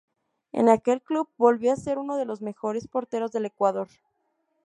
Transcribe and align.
En 0.51 0.67
aquel 0.67 0.99
club 1.03 1.29
volvió 1.37 1.71
a 1.71 1.75
ser 1.75 1.99
uno 1.99 2.17
de 2.17 2.25
los 2.25 2.41
mejores 2.41 2.87
porteros 2.87 3.31
del 3.31 3.45
Ecuador. 3.45 3.87